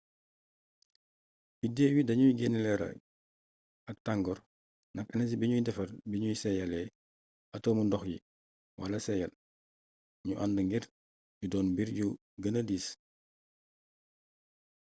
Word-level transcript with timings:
biddew 1.59 1.91
yi 1.95 2.07
dañuy 2.07 2.33
génnee 2.39 2.63
leeraay 2.65 2.97
ak 3.89 3.97
tangoor 4.05 4.39
ndax 4.93 5.07
enersi 5.13 5.35
bimuy 5.39 5.63
defar 5.65 5.89
biñu 6.09 6.29
seeyaalee 6.41 6.87
atomu 7.55 7.81
ndox 7.85 8.03
yi 8.11 8.17
wala 8.79 8.97
seeyal 9.05 9.33
ñu 10.25 10.33
ànd 10.43 10.57
ngir 10.65 10.85
ñu 11.39 11.45
doon 11.51 11.67
mbir 11.73 11.89
yu 11.99 12.07
gëna 12.41 12.61
diis 12.67 12.85